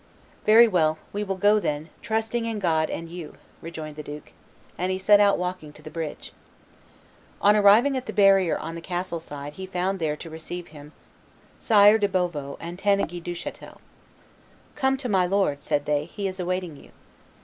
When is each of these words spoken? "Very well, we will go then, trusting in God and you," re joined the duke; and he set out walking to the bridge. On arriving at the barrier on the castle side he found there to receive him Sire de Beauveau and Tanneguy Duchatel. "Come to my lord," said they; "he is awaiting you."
"Very 0.47 0.67
well, 0.67 0.97
we 1.13 1.23
will 1.23 1.37
go 1.37 1.59
then, 1.59 1.89
trusting 2.01 2.45
in 2.45 2.57
God 2.57 2.89
and 2.89 3.07
you," 3.07 3.35
re 3.61 3.69
joined 3.69 3.97
the 3.97 4.01
duke; 4.01 4.31
and 4.75 4.91
he 4.91 4.97
set 4.97 5.19
out 5.19 5.37
walking 5.37 5.71
to 5.73 5.83
the 5.83 5.91
bridge. 5.91 6.33
On 7.39 7.55
arriving 7.55 7.95
at 7.95 8.07
the 8.07 8.11
barrier 8.11 8.57
on 8.57 8.73
the 8.73 8.81
castle 8.81 9.19
side 9.19 9.53
he 9.53 9.67
found 9.67 9.99
there 9.99 10.15
to 10.17 10.27
receive 10.27 10.69
him 10.69 10.91
Sire 11.59 11.99
de 11.99 12.07
Beauveau 12.09 12.57
and 12.59 12.79
Tanneguy 12.79 13.21
Duchatel. 13.21 13.79
"Come 14.73 14.97
to 14.97 15.07
my 15.07 15.27
lord," 15.27 15.61
said 15.61 15.85
they; 15.85 16.05
"he 16.05 16.27
is 16.27 16.39
awaiting 16.39 16.77
you." 16.77 16.89